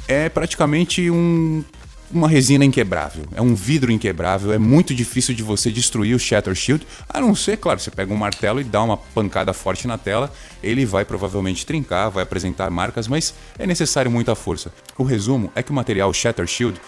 É 0.09 0.29
praticamente 0.29 1.11
um, 1.11 1.65
uma 2.11 2.29
resina 2.29 2.65
inquebrável, 2.65 3.25
é 3.35 3.43
um 3.43 3.55
vidro 3.55 3.91
inquebrável, 3.91 4.53
é 4.53 4.59
muito 4.59 4.95
difícil 4.95 5.35
de 5.35 5.43
você 5.43 5.71
destruir 5.71 6.15
o 6.15 6.19
Shatter 6.19 6.55
Shield, 6.55 6.87
a 7.09 7.21
não 7.21 7.35
ser, 7.35 7.57
claro, 7.57 7.81
você 7.81 7.91
pega 7.91 8.13
um 8.13 8.17
martelo 8.17 8.61
e 8.61 8.65
dá 8.65 8.83
uma 8.83 8.97
pancada 8.97 9.53
forte 9.53 9.87
na 9.87 9.99
tela, 9.99 10.33
ele 10.63 10.87
vai 10.87 11.05
provavelmente 11.05 11.67
trincar, 11.67 12.11
vai 12.11 12.23
apresentar 12.23 12.71
marcas, 12.71 13.09
mas 13.09 13.35
é 13.59 13.67
necessário 13.67 14.11
muita 14.11 14.35
força. 14.35 14.73
O 14.97 15.03
resumo 15.03 15.51
é 15.55 15.63
que 15.63 15.71
o 15.71 15.75
material 15.75 16.13
Shatter 16.13 16.47
Shield 16.47 16.81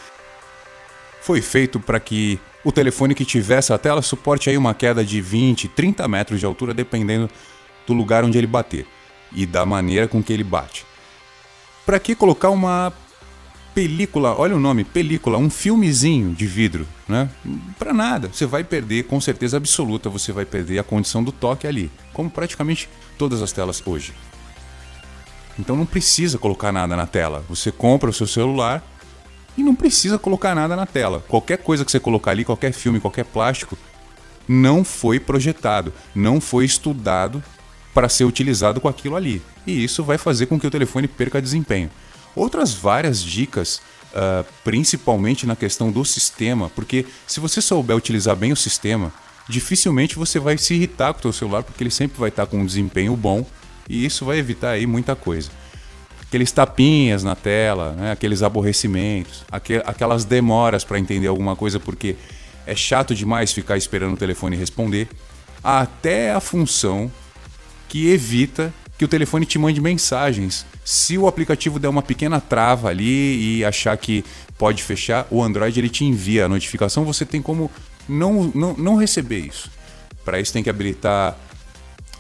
foi 1.21 1.43
feito 1.43 1.81
para 1.81 1.99
que 1.99 2.39
o 2.65 2.73
telefone 2.73 3.15
que 3.15 3.25
tivesse 3.25 3.73
a 3.73 3.79
tela 3.79 4.03
suporte 4.03 4.49
aí 4.49 4.57
uma 4.57 4.75
queda 4.75 5.05
de 5.05 5.21
20, 5.21 5.69
30 5.69 6.07
metros 6.09 6.41
de 6.41 6.47
altura, 6.47 6.73
dependendo 6.73 7.29
do 7.87 7.93
lugar 7.93 8.25
onde 8.25 8.39
ele 8.39 8.47
bater 8.47 8.87
e 9.33 9.45
da 9.45 9.67
maneira 9.67 10.09
com 10.09 10.23
que 10.23 10.33
ele 10.33 10.45
bate. 10.45 10.87
Para 11.85 11.99
que 11.99 12.15
colocar 12.15 12.51
uma 12.51 12.93
película, 13.79 14.35
olha 14.37 14.57
o 14.57 14.59
nome, 14.59 14.83
película, 14.83 15.39
um 15.39 15.49
filmezinho 15.49 16.35
de 16.35 16.49
vidro, 16.49 16.85
né? 17.07 17.31
Para 17.79 17.95
nada, 17.95 18.27
você 18.27 18.45
vai 18.45 18.65
perder, 18.65 19.05
com 19.05 19.21
certeza 19.21 19.57
absoluta, 19.57 20.11
você 20.11 20.33
vai 20.33 20.45
perder 20.45 20.81
a 20.81 20.83
condição 20.83 21.23
do 21.23 21.31
toque 21.31 21.65
ali, 21.65 21.89
como 22.13 22.29
praticamente 22.29 22.89
todas 23.17 23.41
as 23.41 23.53
telas 23.53 23.81
hoje. 23.87 24.13
Então 25.57 25.77
não 25.77 25.87
precisa 25.87 26.39
colocar 26.39 26.73
nada 26.73 26.97
na 26.97 27.07
tela. 27.07 27.45
Você 27.49 27.71
compra 27.71 28.11
o 28.11 28.13
seu 28.13 28.27
celular 28.27 28.83
e 29.57 29.63
não 29.63 29.77
precisa 29.77 30.19
colocar 30.19 30.57
nada 30.57 30.75
na 30.75 30.85
tela. 30.85 31.25
Qualquer 31.29 31.59
coisa 31.59 31.85
que 31.85 31.93
você 31.93 32.01
colocar 32.01 32.33
ali, 32.33 32.45
qualquer 32.45 32.73
filme, 32.73 32.99
qualquer 32.99 33.27
plástico, 33.27 33.79
não 34.49 34.83
foi 34.83 35.21
projetado, 35.21 35.95
não 36.13 36.41
foi 36.41 36.65
estudado 36.65 37.41
para 37.95 38.09
ser 38.09 38.25
utilizado 38.25 38.81
com 38.81 38.89
aquilo 38.89 39.15
ali. 39.15 39.41
E 39.65 39.85
isso 39.85 40.03
vai 40.03 40.19
fazer 40.19 40.47
com 40.47 40.59
que 40.59 40.67
o 40.67 40.71
telefone 40.71 41.07
perca 41.07 41.41
desempenho. 41.41 41.89
Outras 42.39 42.73
várias 42.73 43.21
dicas, 43.21 43.81
uh, 44.13 44.47
principalmente 44.63 45.45
na 45.45 45.57
questão 45.57 45.91
do 45.91 46.05
sistema, 46.05 46.71
porque 46.71 47.05
se 47.27 47.41
você 47.41 47.61
souber 47.61 47.97
utilizar 47.97 48.37
bem 48.37 48.53
o 48.53 48.57
sistema, 48.57 49.13
dificilmente 49.49 50.15
você 50.15 50.39
vai 50.39 50.57
se 50.57 50.75
irritar 50.75 51.13
com 51.13 51.19
o 51.19 51.23
seu 51.23 51.33
celular, 51.33 51.65
porque 51.65 51.83
ele 51.83 51.91
sempre 51.91 52.17
vai 52.17 52.29
estar 52.29 52.47
com 52.47 52.59
um 52.59 52.65
desempenho 52.65 53.17
bom 53.17 53.45
e 53.89 54.05
isso 54.05 54.25
vai 54.25 54.39
evitar 54.39 54.71
aí 54.71 54.87
muita 54.87 55.17
coisa. 55.17 55.51
Aqueles 56.23 56.53
tapinhas 56.53 57.25
na 57.25 57.35
tela, 57.35 57.95
né? 57.95 58.13
aqueles 58.13 58.41
aborrecimentos, 58.41 59.45
aquelas 59.85 60.25
demoras 60.25 60.85
para 60.85 61.01
entender 61.01 61.27
alguma 61.27 61.57
coisa, 61.57 61.81
porque 61.81 62.15
é 62.65 62.77
chato 62.77 63.17
demais 63.17 63.53
ficar 63.53 63.77
esperando 63.77 64.13
o 64.13 64.17
telefone 64.17 64.55
responder, 64.55 65.09
até 65.65 66.31
a 66.31 66.39
função 66.39 67.11
que 67.89 68.11
evita 68.11 68.73
que 68.97 69.05
o 69.05 69.09
telefone 69.09 69.45
te 69.45 69.59
mande 69.59 69.81
mensagens. 69.81 70.65
Se 70.89 71.19
o 71.19 71.29
aplicativo 71.29 71.79
der 71.79 71.89
uma 71.89 72.01
pequena 72.01 72.41
trava 72.41 72.89
ali 72.89 73.59
e 73.59 73.63
achar 73.63 73.95
que 73.99 74.25
pode 74.57 74.83
fechar, 74.83 75.27
o 75.31 75.43
Android 75.43 75.79
ele 75.79 75.91
te 75.91 76.03
envia 76.03 76.47
a 76.47 76.49
notificação, 76.49 77.05
você 77.05 77.27
tem 77.27 77.43
como 77.43 77.71
não, 78.09 78.51
não, 78.55 78.73
não 78.73 78.97
receber 78.97 79.41
isso. 79.41 79.71
Para 80.25 80.41
isso 80.41 80.51
tem 80.51 80.63
que 80.63 80.71
habilitar 80.71 81.37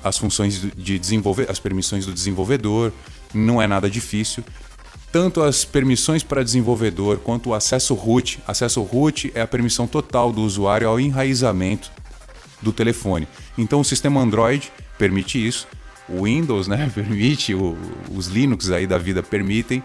as 0.04 0.18
funções 0.18 0.60
de 0.76 0.98
desenvolver, 0.98 1.50
as 1.50 1.58
permissões 1.58 2.04
do 2.04 2.12
desenvolvedor, 2.12 2.92
não 3.32 3.60
é 3.60 3.66
nada 3.66 3.88
difícil. 3.88 4.44
Tanto 5.10 5.42
as 5.42 5.64
permissões 5.64 6.22
para 6.22 6.44
desenvolvedor 6.44 7.20
quanto 7.20 7.48
o 7.48 7.54
acesso 7.54 7.94
root. 7.94 8.38
Acesso 8.46 8.82
root 8.82 9.32
é 9.34 9.40
a 9.40 9.46
permissão 9.46 9.87
total 9.87 10.30
do 10.30 10.42
usuário 10.42 10.87
ao 10.87 11.00
enraizamento 11.00 11.90
do 12.60 12.70
telefone. 12.70 13.26
Então 13.56 13.80
o 13.80 13.84
sistema 13.84 14.20
Android 14.20 14.70
permite 14.98 15.38
isso 15.38 15.66
o 16.09 16.25
Windows, 16.25 16.69
né, 16.69 16.91
permite, 16.95 17.55
o, 17.55 17.77
os 18.15 18.27
Linux 18.27 18.71
aí 18.71 18.87
da 18.87 18.99
vida 18.99 19.23
permitem. 19.23 19.83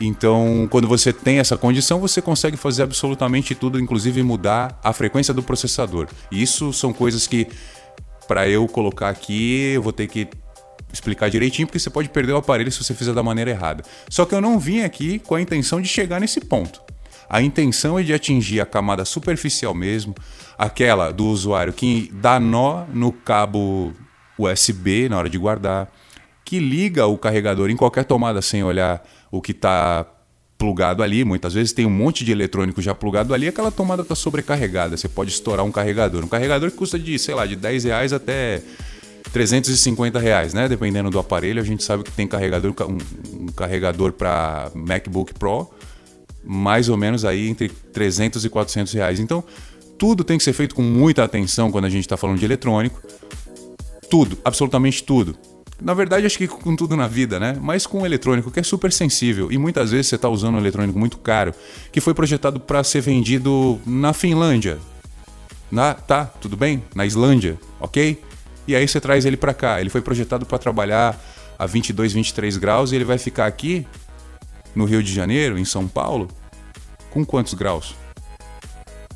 Então, 0.00 0.68
quando 0.70 0.86
você 0.86 1.12
tem 1.12 1.38
essa 1.38 1.56
condição, 1.56 1.98
você 1.98 2.22
consegue 2.22 2.56
fazer 2.56 2.84
absolutamente 2.84 3.54
tudo, 3.54 3.80
inclusive 3.80 4.22
mudar 4.22 4.78
a 4.82 4.92
frequência 4.92 5.34
do 5.34 5.42
processador. 5.42 6.06
Isso 6.30 6.72
são 6.72 6.92
coisas 6.92 7.26
que, 7.26 7.48
para 8.28 8.48
eu 8.48 8.66
colocar 8.68 9.08
aqui, 9.08 9.72
eu 9.74 9.82
vou 9.82 9.92
ter 9.92 10.06
que 10.06 10.28
explicar 10.92 11.28
direitinho, 11.28 11.66
porque 11.66 11.80
você 11.80 11.90
pode 11.90 12.08
perder 12.08 12.32
o 12.32 12.36
aparelho 12.36 12.70
se 12.70 12.82
você 12.82 12.94
fizer 12.94 13.12
da 13.12 13.22
maneira 13.22 13.50
errada. 13.50 13.82
Só 14.08 14.24
que 14.24 14.34
eu 14.34 14.40
não 14.40 14.58
vim 14.58 14.82
aqui 14.82 15.18
com 15.18 15.34
a 15.34 15.40
intenção 15.40 15.80
de 15.80 15.88
chegar 15.88 16.20
nesse 16.20 16.40
ponto. 16.40 16.80
A 17.28 17.42
intenção 17.42 17.98
é 17.98 18.02
de 18.02 18.14
atingir 18.14 18.60
a 18.60 18.66
camada 18.66 19.04
superficial 19.04 19.74
mesmo, 19.74 20.14
aquela 20.56 21.10
do 21.10 21.26
usuário 21.26 21.72
que 21.72 22.10
dá 22.14 22.40
nó 22.40 22.86
no 22.92 23.12
cabo 23.12 23.92
USB 24.38 25.08
na 25.08 25.18
hora 25.18 25.28
de 25.28 25.36
guardar, 25.36 25.92
que 26.44 26.58
liga 26.58 27.06
o 27.06 27.18
carregador 27.18 27.70
em 27.70 27.76
qualquer 27.76 28.04
tomada 28.04 28.40
sem 28.40 28.62
olhar 28.62 29.06
o 29.30 29.42
que 29.42 29.52
está 29.52 30.06
plugado 30.56 31.02
ali. 31.02 31.24
Muitas 31.24 31.54
vezes 31.54 31.72
tem 31.72 31.86
um 31.86 31.90
monte 31.90 32.24
de 32.24 32.32
eletrônico 32.32 32.82
já 32.82 32.94
plugado 32.94 33.34
ali, 33.34 33.48
aquela 33.48 33.70
tomada 33.70 34.02
está 34.02 34.14
sobrecarregada. 34.14 34.96
Você 34.96 35.08
pode 35.08 35.30
estourar 35.30 35.64
um 35.64 35.70
carregador. 35.70 36.24
Um 36.24 36.28
carregador 36.28 36.70
que 36.70 36.76
custa 36.76 36.98
de, 36.98 37.18
sei 37.18 37.34
lá, 37.34 37.46
de 37.46 37.54
10 37.54 37.84
reais 37.84 38.12
até 38.12 38.62
350 39.32 40.18
reais, 40.18 40.54
né? 40.54 40.68
Dependendo 40.68 41.10
do 41.10 41.18
aparelho, 41.18 41.60
a 41.60 41.64
gente 41.64 41.84
sabe 41.84 42.02
que 42.02 42.10
tem 42.10 42.26
carregador, 42.26 42.74
um, 42.82 43.42
um 43.44 43.46
carregador 43.46 44.12
para 44.12 44.70
MacBook 44.74 45.34
Pro, 45.34 45.70
mais 46.44 46.88
ou 46.88 46.96
menos 46.96 47.24
aí 47.24 47.48
entre 47.48 47.68
300 47.68 48.44
e 48.44 48.48
400 48.48 48.92
reais. 48.94 49.20
Então, 49.20 49.44
tudo 49.98 50.24
tem 50.24 50.38
que 50.38 50.44
ser 50.44 50.52
feito 50.52 50.74
com 50.74 50.82
muita 50.82 51.24
atenção 51.24 51.70
quando 51.70 51.84
a 51.84 51.90
gente 51.90 52.02
está 52.02 52.16
falando 52.16 52.38
de 52.38 52.44
eletrônico. 52.44 53.02
Tudo, 54.10 54.38
absolutamente 54.44 55.02
tudo. 55.02 55.36
Na 55.80 55.94
verdade, 55.94 56.26
acho 56.26 56.36
que 56.36 56.48
com 56.48 56.74
tudo 56.74 56.96
na 56.96 57.06
vida, 57.06 57.38
né? 57.38 57.56
Mas 57.60 57.86
com 57.86 58.02
o 58.02 58.06
eletrônico, 58.06 58.50
que 58.50 58.58
é 58.58 58.62
super 58.62 58.92
sensível. 58.92 59.52
E 59.52 59.58
muitas 59.58 59.92
vezes 59.92 60.08
você 60.08 60.16
está 60.16 60.28
usando 60.28 60.56
um 60.56 60.58
eletrônico 60.58 60.98
muito 60.98 61.18
caro, 61.18 61.54
que 61.92 62.00
foi 62.00 62.14
projetado 62.14 62.58
para 62.58 62.82
ser 62.82 63.00
vendido 63.00 63.80
na 63.86 64.12
Finlândia. 64.12 64.78
Na, 65.70 65.94
tá, 65.94 66.24
tudo 66.24 66.56
bem? 66.56 66.82
Na 66.94 67.06
Islândia, 67.06 67.58
ok? 67.78 68.20
E 68.66 68.74
aí 68.74 68.88
você 68.88 69.00
traz 69.00 69.24
ele 69.24 69.36
para 69.36 69.54
cá. 69.54 69.80
Ele 69.80 69.88
foi 69.88 70.00
projetado 70.00 70.44
para 70.44 70.58
trabalhar 70.58 71.18
a 71.56 71.64
22, 71.64 72.12
23 72.12 72.56
graus 72.56 72.90
e 72.90 72.96
ele 72.96 73.04
vai 73.04 73.18
ficar 73.18 73.46
aqui, 73.46 73.86
no 74.74 74.84
Rio 74.84 75.02
de 75.02 75.12
Janeiro, 75.12 75.58
em 75.58 75.64
São 75.64 75.86
Paulo, 75.86 76.28
com 77.10 77.24
quantos 77.24 77.54
graus? 77.54 77.94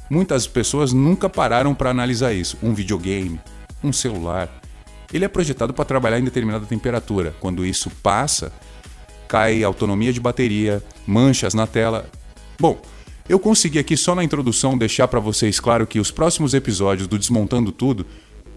Muitas 0.08 0.46
pessoas 0.46 0.92
nunca 0.92 1.28
pararam 1.28 1.74
para 1.74 1.90
analisar 1.90 2.32
isso. 2.32 2.56
Um 2.62 2.72
videogame, 2.72 3.40
um 3.82 3.92
celular 3.92 4.61
ele 5.12 5.24
é 5.24 5.28
projetado 5.28 5.74
para 5.74 5.84
trabalhar 5.84 6.18
em 6.18 6.24
determinada 6.24 6.66
temperatura. 6.66 7.34
Quando 7.40 7.64
isso 7.64 7.90
passa, 8.02 8.52
cai 9.28 9.62
autonomia 9.62 10.12
de 10.12 10.20
bateria, 10.20 10.82
manchas 11.06 11.54
na 11.54 11.66
tela. 11.66 12.06
Bom, 12.58 12.80
eu 13.28 13.38
consegui 13.38 13.78
aqui 13.78 13.96
só 13.96 14.14
na 14.14 14.24
introdução 14.24 14.76
deixar 14.76 15.08
para 15.08 15.20
vocês 15.20 15.60
claro 15.60 15.86
que 15.86 16.00
os 16.00 16.10
próximos 16.10 16.54
episódios 16.54 17.06
do 17.06 17.18
Desmontando 17.18 17.72
Tudo, 17.72 18.06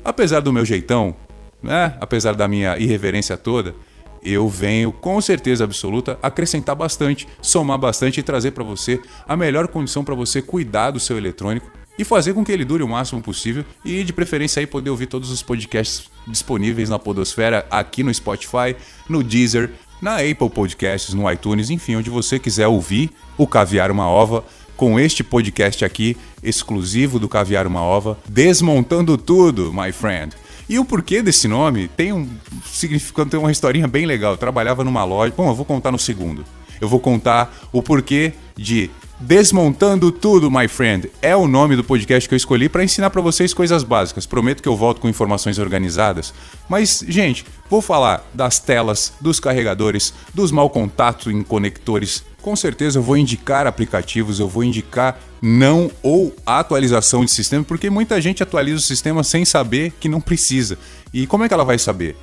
apesar 0.03 0.39
do 0.39 0.51
meu 0.51 0.65
jeitão, 0.65 1.15
né, 1.61 1.95
apesar 1.99 2.35
da 2.35 2.47
minha 2.47 2.77
irreverência 2.77 3.37
toda, 3.37 3.75
eu 4.23 4.49
venho 4.49 4.91
com 4.91 5.21
certeza 5.21 5.63
absoluta 5.63 6.17
acrescentar 6.21 6.75
bastante, 6.75 7.27
somar 7.41 7.77
bastante 7.77 8.19
e 8.19 8.23
trazer 8.23 8.51
para 8.51 8.63
você 8.63 8.99
a 9.27 9.37
melhor 9.37 9.67
condição 9.67 10.03
para 10.03 10.15
você 10.15 10.41
cuidar 10.41 10.91
do 10.91 10.99
seu 10.99 11.17
eletrônico 11.17 11.71
e 11.97 12.03
fazer 12.03 12.33
com 12.33 12.43
que 12.43 12.51
ele 12.51 12.65
dure 12.65 12.83
o 12.83 12.87
máximo 12.87 13.21
possível 13.21 13.63
e 13.83 14.03
de 14.03 14.13
preferência 14.13 14.59
aí 14.59 14.67
poder 14.67 14.89
ouvir 14.89 15.07
todos 15.07 15.29
os 15.29 15.41
podcasts 15.41 16.09
disponíveis 16.27 16.89
na 16.89 16.99
Podosfera 16.99 17.65
aqui 17.69 18.03
no 18.03 18.13
Spotify, 18.13 18.75
no 19.07 19.23
Deezer, 19.23 19.71
na 20.01 20.15
Apple 20.17 20.49
Podcasts, 20.49 21.13
no 21.13 21.31
iTunes, 21.31 21.69
enfim, 21.69 21.95
onde 21.95 22.09
você 22.09 22.37
quiser 22.37 22.67
ouvir 22.67 23.11
o 23.37 23.47
Caviar 23.47 23.91
uma 23.91 24.07
Ova 24.09 24.43
com 24.75 24.99
este 24.99 25.23
podcast 25.23 25.85
aqui 25.85 26.17
exclusivo 26.43 27.17
do 27.17 27.29
Caviar 27.29 27.65
uma 27.65 27.81
Ova, 27.81 28.17
desmontando 28.27 29.17
tudo, 29.17 29.73
my 29.73 29.91
friend. 29.91 30.35
E 30.67 30.79
o 30.79 30.85
porquê 30.85 31.21
desse 31.21 31.47
nome 31.47 31.87
tem 31.87 32.11
um 32.11 32.27
significado, 32.65 33.29
tem 33.29 33.39
uma 33.39 33.51
historinha 33.51 33.87
bem 33.87 34.05
legal. 34.05 34.33
Eu 34.33 34.37
trabalhava 34.37 34.83
numa 34.83 35.03
loja. 35.03 35.33
Bom, 35.35 35.47
eu 35.47 35.55
vou 35.55 35.65
contar 35.65 35.91
no 35.91 35.99
segundo. 35.99 36.43
Eu 36.81 36.89
vou 36.89 36.99
contar 36.99 37.55
o 37.71 37.83
porquê 37.83 38.33
de 38.55 38.89
Desmontando 39.17 40.11
Tudo, 40.11 40.51
my 40.51 40.67
friend, 40.67 41.09
é 41.21 41.33
o 41.33 41.47
nome 41.47 41.77
do 41.77 41.85
podcast 41.85 42.27
que 42.27 42.35
eu 42.35 42.37
escolhi 42.37 42.67
para 42.67 42.83
ensinar 42.83 43.09
para 43.09 43.21
vocês 43.21 43.53
coisas 43.53 43.81
básicas. 43.81 44.25
Prometo 44.25 44.61
que 44.61 44.67
eu 44.67 44.75
volto 44.75 44.99
com 44.99 45.07
informações 45.07 45.57
organizadas. 45.57 46.33
Mas, 46.67 47.01
gente, 47.07 47.45
vou 47.69 47.81
falar 47.81 48.29
das 48.33 48.59
telas, 48.59 49.13
dos 49.21 49.39
carregadores, 49.39 50.13
dos 50.33 50.51
mau 50.51 50.69
contatos 50.69 51.31
em 51.33 51.41
conectores. 51.43 52.25
Com 52.41 52.57
certeza 52.57 52.99
eu 52.99 53.03
vou 53.03 53.15
indicar 53.15 53.65
aplicativos, 53.65 54.41
eu 54.41 54.49
vou 54.49 54.65
indicar 54.65 55.17
não 55.41 55.89
ou 56.03 56.35
atualização 56.45 57.23
de 57.23 57.31
sistema, 57.31 57.63
porque 57.63 57.89
muita 57.89 58.19
gente 58.19 58.43
atualiza 58.43 58.79
o 58.79 58.81
sistema 58.81 59.23
sem 59.23 59.45
saber 59.45 59.93
que 59.97 60.09
não 60.09 60.19
precisa. 60.19 60.77
E 61.13 61.25
como 61.25 61.45
é 61.45 61.47
que 61.47 61.53
ela 61.53 61.63
vai 61.63 61.79
saber? 61.79 62.17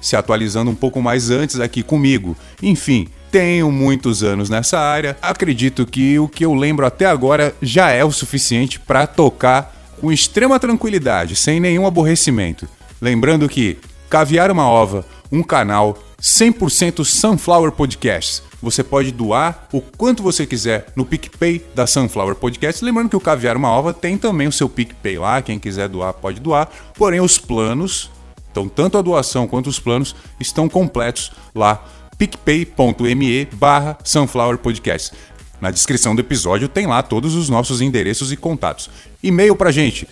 Se 0.00 0.14
atualizando 0.14 0.70
um 0.70 0.76
pouco 0.76 1.02
mais 1.02 1.28
antes 1.28 1.58
aqui 1.58 1.82
comigo. 1.82 2.36
Enfim, 2.62 3.08
tenho 3.36 3.70
muitos 3.70 4.22
anos 4.22 4.48
nessa 4.48 4.78
área, 4.78 5.14
acredito 5.20 5.84
que 5.84 6.18
o 6.18 6.26
que 6.26 6.46
eu 6.46 6.54
lembro 6.54 6.86
até 6.86 7.04
agora 7.04 7.54
já 7.60 7.90
é 7.90 8.02
o 8.02 8.10
suficiente 8.10 8.80
para 8.80 9.06
tocar 9.06 9.76
com 10.00 10.10
extrema 10.10 10.58
tranquilidade, 10.58 11.36
sem 11.36 11.60
nenhum 11.60 11.86
aborrecimento. 11.86 12.66
Lembrando 12.98 13.46
que 13.46 13.76
Caviar 14.08 14.50
uma 14.50 14.66
Ova, 14.66 15.04
um 15.30 15.42
canal 15.42 15.98
100% 16.18 17.04
Sunflower 17.04 17.72
Podcasts. 17.72 18.42
Você 18.62 18.82
pode 18.82 19.12
doar 19.12 19.68
o 19.70 19.82
quanto 19.82 20.22
você 20.22 20.46
quiser 20.46 20.86
no 20.96 21.04
PicPay 21.04 21.62
da 21.74 21.86
Sunflower 21.86 22.36
Podcast. 22.36 22.82
Lembrando 22.82 23.10
que 23.10 23.16
o 23.16 23.20
Caviar 23.20 23.54
Uma 23.54 23.70
Ova 23.70 23.92
tem 23.92 24.16
também 24.16 24.48
o 24.48 24.52
seu 24.52 24.66
PicPay 24.66 25.18
lá. 25.18 25.42
Quem 25.42 25.58
quiser 25.58 25.90
doar, 25.90 26.14
pode 26.14 26.40
doar. 26.40 26.70
Porém, 26.94 27.20
os 27.20 27.36
planos, 27.36 28.10
então 28.50 28.66
tanto 28.66 28.96
a 28.96 29.02
doação 29.02 29.46
quanto 29.46 29.68
os 29.68 29.78
planos, 29.78 30.16
estão 30.40 30.70
completos 30.70 31.32
lá 31.54 31.84
picpay.me 32.18 33.44
barra 33.52 33.96
Sunflower 34.02 34.58
Podcast. 34.58 35.12
Na 35.60 35.70
descrição 35.70 36.14
do 36.14 36.20
episódio 36.20 36.68
tem 36.68 36.86
lá 36.86 37.02
todos 37.02 37.34
os 37.34 37.48
nossos 37.48 37.80
endereços 37.80 38.30
e 38.32 38.36
contatos. 38.36 38.90
E-mail 39.22 39.56
pra 39.56 39.70
gente, 39.70 40.06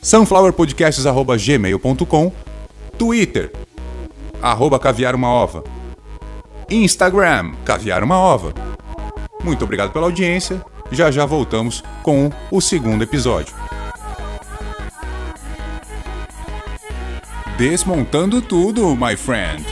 sunflowerpodcasts.gmail.com 0.00 2.32
Twitter, 2.98 3.52
arroba 4.40 4.78
caviar 4.78 5.14
uma 5.14 5.28
ova. 5.28 5.62
Instagram, 6.70 7.52
caviar 7.64 8.02
uma 8.02 8.18
ova. 8.18 8.52
Muito 9.42 9.64
obrigado 9.64 9.92
pela 9.92 10.06
audiência. 10.06 10.62
Já 10.90 11.10
já 11.10 11.24
voltamos 11.24 11.82
com 12.02 12.30
o 12.50 12.60
segundo 12.60 13.02
episódio. 13.02 13.54
Desmontando 17.56 18.42
tudo, 18.42 18.94
my 18.96 19.16
friend. 19.16 19.64